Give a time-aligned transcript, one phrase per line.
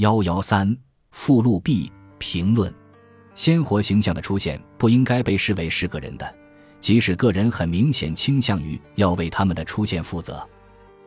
[0.00, 0.74] 幺幺三
[1.10, 2.72] 附录 B 评论：
[3.34, 6.34] 鲜活形象的出现不应该被视为是个人的，
[6.80, 10.42] 即使个人很明显倾向于要为他们的出现负责。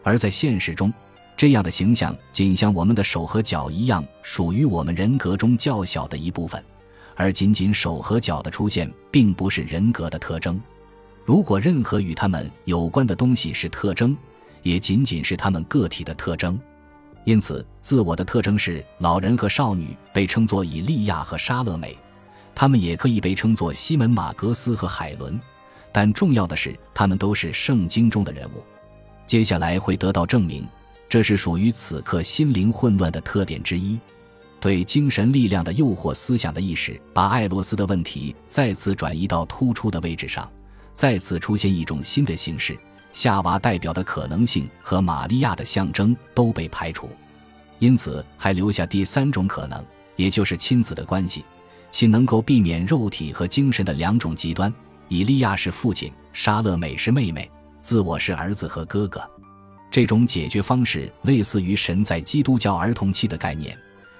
[0.03, 0.93] 而在现实中，
[1.35, 6.63] 这样的形象仅像我们的手和脚一样，属于我们人格中较小的一部分，
[7.15, 10.61] 而仅仅手和脚的出现并不是人格的特征。
[11.25, 14.15] 如果任何与他们有关的东西是特征，
[14.61, 16.61] 也仅仅是他们个体的特征。
[17.25, 21.95] 因此，自我的特征是老人和少女，被称作以利亚和莎乐美；
[22.53, 25.39] 他们也可以被称作西门马格斯和海伦。
[25.91, 28.63] 但重要的是，他们都是圣经中的人物。
[29.25, 30.67] 接下来会得到证明，
[31.07, 33.99] 这是属于此刻心灵混乱的特点之一。
[34.59, 40.49] 对精神力量的诱惑思想的意识，把艾洛斯的问题再次转移到突出的位置上，
[40.93, 42.77] 再次出现一种新的形式。
[43.11, 47.07] 夏娃代表的可能性和玛利亚的象征都被排除，
[47.83, 51.43] 因此还留下第三种可能，也就是亲子的关系，
[51.91, 54.73] 其能够避免肉体和精神的两种极端。
[55.09, 59.29] 以利亚是父亲，莎乐美是妹妹，自我是儿子和哥哥。
[59.91, 63.77] 这种解决方式类似于神在基督教儿童期的概念。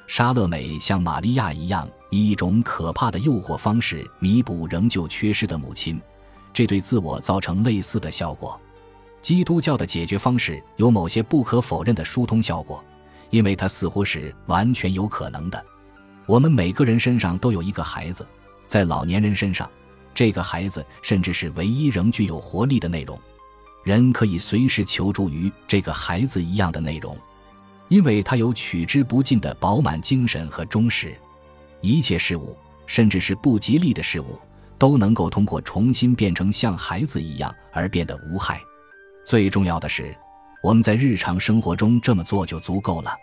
[0.08, 6.02] 莎乐美像玛利亚一样，以一种可怕的诱惑方式弥补仍旧缺失的母亲，
[6.52, 8.60] 这对自我造成类似的效果。
[9.22, 12.84] 基督教的解决方式有某些不可否认的疏通效果，
[13.34, 15.66] 因为它似乎是完全有可能的。
[16.28, 18.26] 我们每个人身上都有一个孩子，
[18.68, 19.68] 在老年人身上，
[20.14, 23.20] 这个孩子甚至是唯一仍具有活力的内容。
[23.84, 27.18] 人可以随时求助于这个孩子一样的内容，
[27.90, 31.18] 因为他有取之不尽的饱满精神和忠实。
[31.82, 34.40] 一切事物，甚至是不吉利的事物，
[34.78, 38.62] 都能够通过重新变成像孩子一样而变得无害。
[39.26, 40.16] 最重要的是，
[40.64, 43.14] 我们在日常生活中这么做就足够了。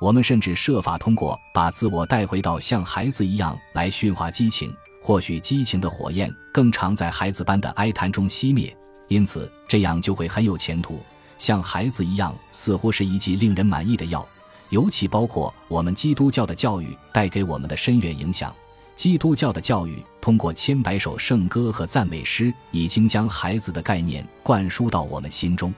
[0.00, 4.74] 我们甚至设法通过把自我带回到像孩子一样来驯化激情。
[5.02, 8.74] 或许激情的火焰更常在孩子般的哀叹中熄灭，
[9.08, 11.00] 因此这样就会很有前途。
[11.36, 14.26] 像孩子一样似乎是一剂令人满意的药，
[14.70, 18.54] 尤其包括我们基督教的教育带给我们的深远影响。
[18.94, 25.72] 基督教的教育通过千百首圣歌和赞美诗，已经将孩子的概念灌输到我们心中。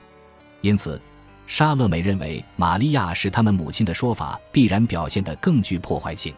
[0.63, 0.99] 因此，
[1.45, 6.33] 沙乐美认为玛利亚是他们母亲的说法必然表现得更具破坏性，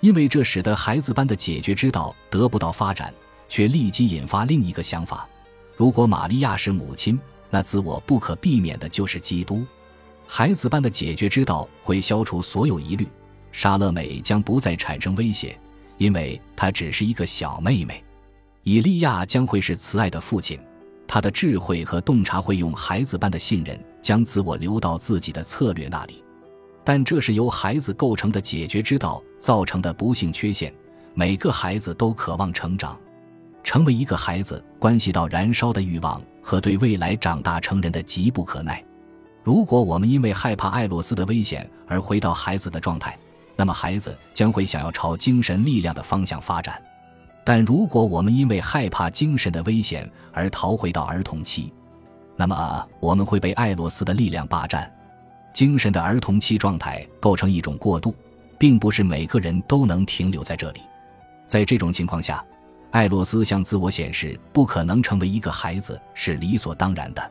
[0.00, 3.12] 因为这使得孩子般的解决之道得不到发展，
[3.50, 5.28] 却立即引发另一个想法：
[5.76, 9.62] 如果玛利亚是母亲，那自我不可避免的就是基督。
[10.26, 13.06] 孩子般的解决之道会消除所有疑虑，
[13.52, 15.54] 沙乐美将不再产生威胁。
[15.98, 18.02] 因为她只是一个小妹妹，
[18.62, 20.58] 以利亚将会是慈爱的父亲，
[21.12, 26.22] 他的智慧和洞察会用孩子般的信任将自我留到自己的策略那里，
[26.84, 30.72] 但这是由孩子构成的解决之道造成的不幸缺陷。
[31.12, 32.96] 每个孩子都渴望成长，
[33.64, 38.80] 成为一个孩子关系到燃烧的欲望和对未来长大成人的急不可耐。
[39.42, 43.18] 如果我们因为害怕艾洛斯的危险而回到孩子的状态，
[43.56, 46.80] 那么孩子将会想要朝精神力量的方向发展，
[47.52, 51.72] 但如果我们因为害怕精神的危险而逃回到儿童期，
[52.36, 54.88] 那么我们会被艾洛斯的力量霸占。
[55.52, 58.14] 精神的儿童期状态构成一种过渡，
[58.56, 60.80] 并不是每个人都能停留在这里。
[61.44, 62.40] 在这种情况下，
[62.92, 67.30] 艾洛斯向自我显示不可能成为一个孩子是理所当然的。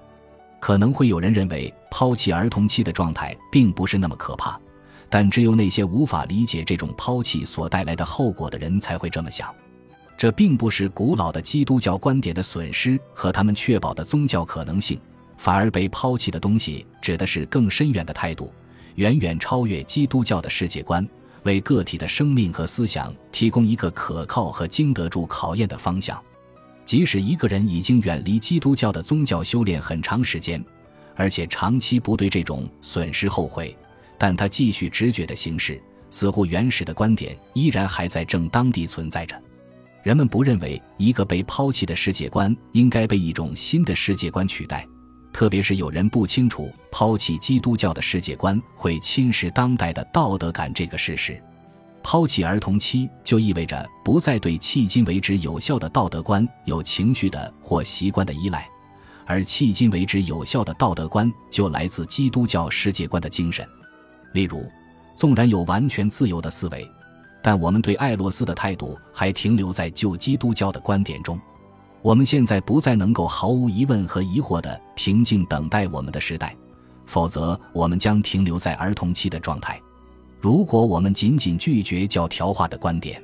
[0.59, 4.59] 可能会有人认为抛弃儿童期的状态并不是那么可怕。
[5.09, 9.49] 但只有那些无法理解这种抛弃所带来的后果的人才会这么想。
[10.19, 14.99] 这并不是古老的基督教观点的损失和他们确保的宗教可能性，
[15.37, 18.51] 反而被抛弃的东西指的是更深远的态度，
[18.95, 21.07] 远远超越基督教的世界观，
[21.43, 26.21] 为个体的生命和思想提供一个可靠和经得住考验的方向。
[26.83, 30.61] 即使一个人已经远离基督教的宗教修炼很长时间，
[31.15, 33.73] 而且长期不对这种损失后悔。
[34.17, 39.41] 但他继续直觉的形式，似乎原始的观点依然还在正当地存在着。
[40.03, 44.87] 人们不认为一个被抛弃的世界观应该被一种新的世界观取代，
[45.33, 51.41] 特别是有人不清楚抛弃基督教的世界观会侵蚀当代的道德感这个事实。
[52.01, 58.65] 抛弃儿童期就意味着不再对迄今为止有效的道德观有情绪的或习惯的依赖，
[59.25, 63.67] 而迄今为止有效的道德观就来自基督教世界观的精神。
[64.33, 64.65] 例如，
[65.15, 66.89] 纵然有完全自由的思维，
[67.41, 71.39] 但我们对艾洛斯的态度还停留在旧基督教的观点中。
[72.01, 76.55] 我们现在不再能够毫无疑问和疑惑地平静等待我们的时代，
[77.05, 79.81] 否则我们将停留在儿童期的状态。
[80.39, 83.21] 如果我们仅仅拒绝教条化的观点，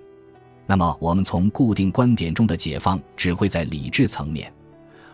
[0.65, 4.51] 那么我们从固定观点中的解放只会在理智层面，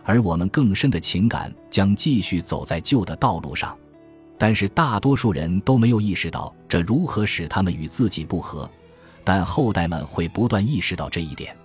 [0.02, 3.76] 而我们更深的情感将继续走在旧的道路上。
[4.38, 8.68] 但是大多数人都没有意识到这如何使他们与自己不合，
[9.24, 11.56] 但后代们会不断意识到这一点。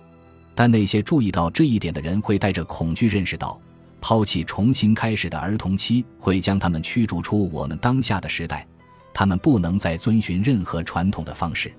[0.54, 3.60] 但那些注意到这一点的人会带着恐惧认识到，
[4.00, 8.66] 抛弃重新开始的儿童期会将他们驱逐出我们当下的时代。
[9.14, 11.72] 他们不能再遵循任何传统的方式，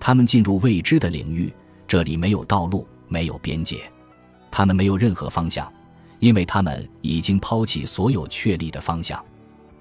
[0.00, 1.52] 他们进入未知的领域，
[1.86, 3.82] 这里没有道路，没有边界，
[4.50, 5.72] 他们没有任何方向，
[6.18, 9.24] 因为他们已经抛弃所有确立的方向。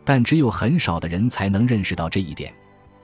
[0.04, 2.54] 但只有很少的人才能认识到这一点，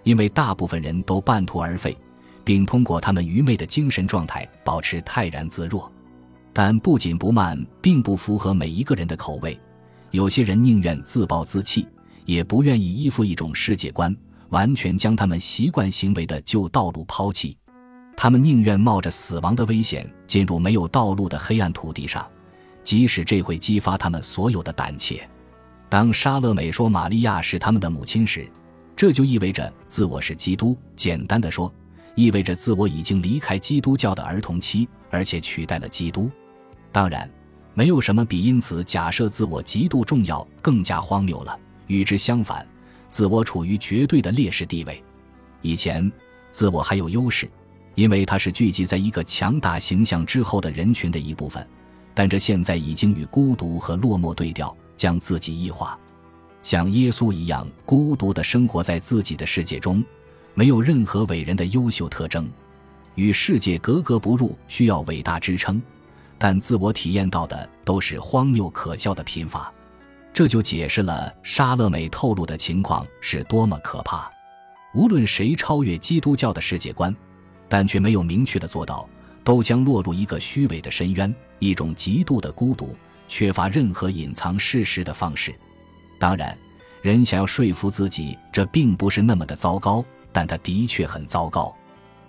[0.04, 1.98] 因为大部分人都半途而废，
[2.48, 5.92] 并通过他们愚昧的精神状态保持泰然自若。
[6.54, 9.60] 但不紧不慢并不符合每一个人的口味，
[10.12, 11.86] 有些人宁愿自暴自弃。
[12.24, 14.14] 也不愿意依附一种世界观，
[14.50, 17.58] 完全将他们习惯行为的旧道路抛弃。
[18.18, 22.28] 他们宁愿冒着死亡的危险进入没有道路的黑暗土地上，
[22.84, 25.26] 即使这会激发他们所有的胆怯。
[25.88, 28.46] 当沙勒美说玛利亚是他们的母亲时，
[28.94, 30.78] 这就意味着自我是基督。
[30.98, 31.74] 简单的说，
[32.18, 36.32] 意味着自我已经离开基督教的儿童期，而且取代了基督。
[36.92, 37.30] 当然，
[37.76, 41.58] 没有什么比因此假设自我极度重要更加荒谬了。
[41.86, 42.68] 与之相反，
[43.08, 45.02] 自我处于绝对的劣势地位。
[45.62, 46.12] 以前，
[46.50, 47.48] 自我还有优势，
[47.94, 51.66] 因为它是聚集在一个强大形象之后的人群的一部分。
[52.16, 55.96] 但这现在已经与孤独和落寞对调，将自己异化，
[56.64, 60.04] 像耶稣一样孤独地生活在自己的世界中，
[60.58, 62.50] 没有任何伟人的优秀特征，
[63.14, 65.80] 与世界格格不入，需要伟大支撑。
[66.40, 69.72] 但自我体验到的都是荒谬可笑的贫乏。
[70.34, 74.32] 这就解释了沙乐美透露的情况是多么可怕。
[74.96, 77.16] 无论谁超越基督教的世界观，
[77.70, 79.08] 但却没有明确的做到，
[79.44, 82.96] 都将落入一个虚伪的深渊，一种极度的孤独，
[83.28, 85.54] 缺乏任何隐藏事实的方式。
[86.20, 86.58] 当然，
[87.04, 90.04] 人想要说服自己这并不是那么的糟糕，
[90.38, 91.76] 但它的确很糟糕。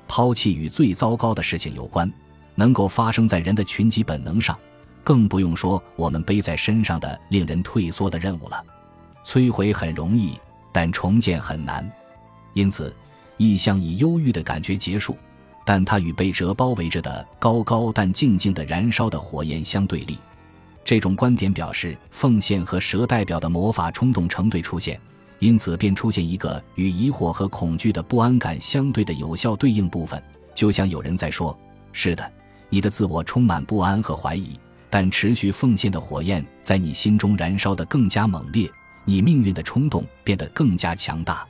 [0.07, 2.11] 抛弃与最糟糕的事情有关，
[2.55, 4.59] 能够发生在人的群集本能上。
[5.05, 8.65] 更不用说我们背在身上的令人退缩的任务了。
[9.23, 10.41] 摧毁很容易，
[10.73, 11.87] 但重建很难。
[12.55, 12.91] 因此，
[13.37, 15.15] 意象以忧郁的感觉结束，
[15.67, 20.17] 但它与被蛇包围着的高高但静静的燃烧的火焰相对立。
[20.83, 24.99] 这种观点表示，奉献和蛇代表的魔法冲动成对出现，
[25.39, 30.23] 因此便出现一个与疑惑和恐惧的不安感相对的有效对应部分。
[30.55, 31.57] 就像有人在说
[31.93, 32.33] ：“是的，
[32.69, 34.59] 你的自我充满不安和怀疑。”
[34.91, 38.71] 但持续奉献的火焰在你心中燃烧得更加猛烈，
[39.05, 41.47] 你命运的冲动变得更加强大。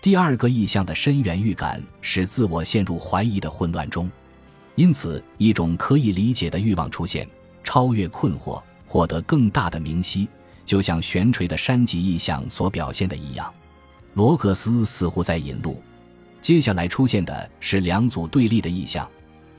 [0.00, 4.10] 第二个意象的深远预感使自我陷入怀疑的混乱中，
[4.74, 7.24] 因此一种可以理解的欲望出现，
[7.62, 10.28] 超越困惑，获得更大的明晰，
[10.64, 13.52] 就像悬垂的山脊意象所表现的一样。
[14.14, 15.82] 罗格斯似乎在引路。
[16.40, 19.08] 接下来出现的是两组对立的意象。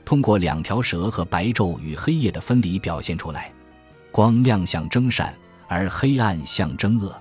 [0.04, 3.50] 通过两条蛇和白昼与黑夜的分离表现出来，
[4.12, 5.34] 光亮象征善，
[5.66, 7.18] 而黑暗象征恶，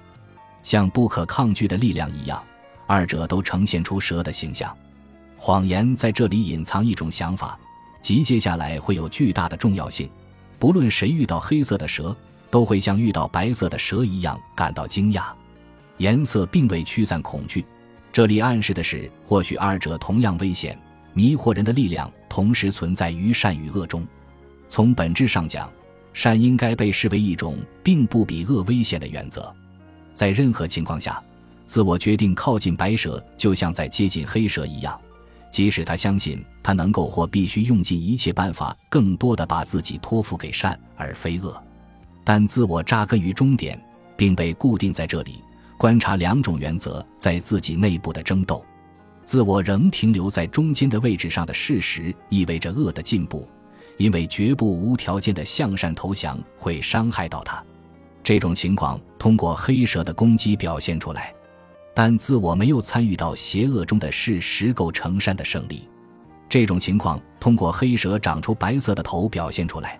[0.61, 2.43] 像不可抗拒的力量一样，
[2.85, 4.75] 二者都呈现出蛇的形象。
[5.37, 7.57] 谎言在这里隐藏一种想法，
[8.01, 10.09] 即接下来会有巨大的重要性。
[10.59, 12.13] 不论谁遇到黑色的蛇，
[12.53, 15.23] 都会像遇到白色的蛇一样感到惊讶。
[15.97, 17.65] 颜色并未驱散恐惧，
[18.11, 20.77] 这里暗示的是，或许二者同样危险。
[21.13, 24.05] 迷惑人的力量同时存在于善与恶中。
[24.69, 25.67] 从本质上讲，
[26.13, 29.51] 善应该被视为一种并不比恶危险的原则。
[30.13, 31.19] 在任何情况下，
[31.65, 34.99] 自我决定靠近白蛇，就像在接近黑蛇一样。
[35.49, 41.59] 即使他相信他能够或必须用尽一切办法，更多的把自己托付给善而非恶，
[42.23, 43.81] 但自我扎根于终点，
[44.15, 45.41] 并被固定在这里，
[45.77, 48.63] 观察两种原则在自己内部的争斗。
[49.25, 53.47] 自我仍停留在中间的位置上的事实，意味着恶的进步，
[53.97, 57.63] 因为绝不无条件的向善投降会伤害到他。
[58.21, 61.33] 这种情况通过黑蛇的攻击表现出来，
[61.93, 65.87] 但自我没有参与到邪恶中的事实构成善的胜利。
[66.49, 69.99] 这种情况通过黑蛇长出白色的头表现出来，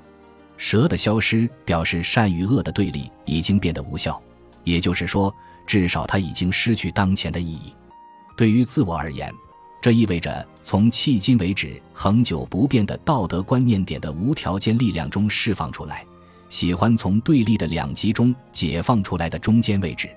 [0.63, 4.20] 蛇的消失表示善与恶的对立已经变得无效，
[4.63, 5.32] 也就是说，
[5.67, 7.74] 至少它已经失去当前的意义。
[8.38, 9.29] 对于自我而言，
[9.82, 16.05] 这意味着从迄今为止恒久不变的道德观念点的无条件力量中释放出来，
[16.48, 20.10] 喜欢从对立的两极中解放出来的中间位置。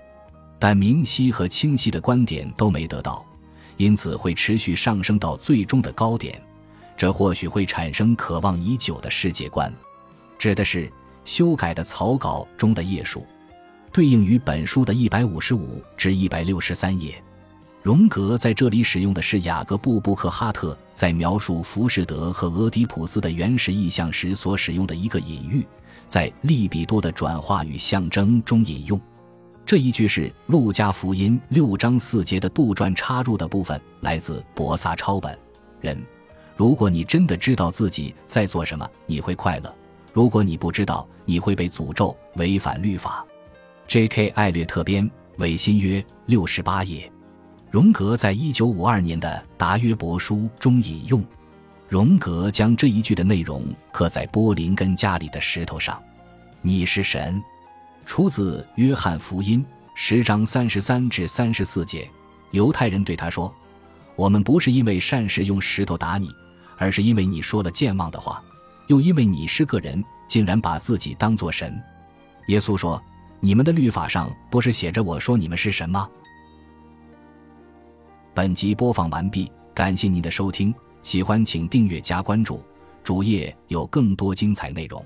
[0.61, 3.27] 但明晰和清晰的观点都没得到，
[3.79, 6.41] 因此会持续上升到最终的高点。
[6.97, 9.71] 这或许会产生渴望已久的世界观，
[10.39, 10.91] 指的是
[11.25, 13.27] 修改的草稿中的页数，
[13.93, 17.23] 对应于本书的一百五十五至一百六十三页。
[17.83, 25.65] 荣格在这里使用的是雅各布·布克哈特在描述浮士德和俄狄浦斯的原始意象时所使用的一个隐喻，
[26.07, 29.01] 在利比多的转化与象征中引用。
[29.65, 35.39] 这一句是《路加福音》六章四节的杜撰插入的部分，来自博萨抄本。
[35.81, 36.01] 人，
[36.57, 39.71] 如果你真的知道自己在做什么，你会快乐；
[40.17, 43.23] 如果你不知道，你会被诅咒，违反律法。
[43.87, 44.29] J.K.
[44.29, 47.13] 艾略特编，韦新约，六十八页。
[47.71, 51.23] 荣格在一九五二年的《达约伯书》中引用，
[51.87, 56.03] 荣格将这一句的内容刻在波林根家里的石头上。
[56.63, 57.39] 你是神，
[58.07, 59.63] 出自《约翰福音》
[59.95, 62.09] 十章三十三至三十四节。
[62.53, 63.55] 犹太人对他说
[64.17, 66.31] ：“我们不是因为善事用石头打你，
[66.79, 68.43] 而是因为你说了健忘的话，
[68.89, 71.81] 又因为你是个人，竟然把自己当作神。”
[72.49, 73.03] 耶稣说
[73.41, 76.09] ：“你们的律法上不是写着我说你们是神吗？”
[78.35, 82.63] 本集播放完毕，感谢您的收听，喜欢请订阅加关注，
[83.03, 85.05] 主页有更多精彩内容。